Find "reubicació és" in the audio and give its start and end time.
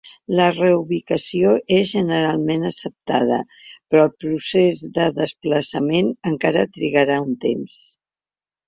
0.53-1.91